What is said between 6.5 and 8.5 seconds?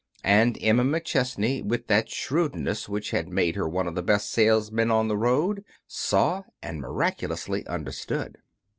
and miraculously understood.